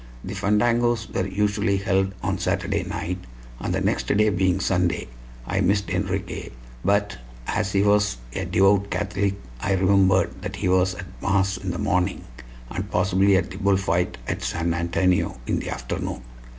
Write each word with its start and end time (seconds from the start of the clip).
The 0.23 0.33
fandangos 0.33 1.13
were 1.13 1.27
usually 1.27 1.77
held 1.77 2.15
on 2.23 2.39
Saturday 2.39 2.81
night, 2.81 3.19
and 3.59 3.71
the 3.71 3.81
next 3.81 4.07
day, 4.07 4.29
being 4.31 4.59
Sunday, 4.59 5.07
I 5.45 5.61
missed 5.61 5.91
Enriquez; 5.91 6.49
but 6.83 7.19
as 7.45 7.73
he 7.73 7.83
was 7.83 8.17
a 8.33 8.45
devout 8.45 8.89
Catholic 8.89 9.35
I 9.59 9.73
remembered 9.73 10.41
that 10.41 10.55
he 10.55 10.67
was 10.67 10.95
at 10.95 11.05
mass 11.21 11.57
in 11.57 11.69
the 11.69 11.77
morning, 11.77 12.23
and 12.71 12.89
possibly 12.89 13.37
at 13.37 13.51
the 13.51 13.57
bullfight 13.57 14.17
at 14.27 14.41
San 14.41 14.73
Antonio 14.73 15.39
in 15.45 15.59
the 15.59 15.69
afternoon. 15.69 16.23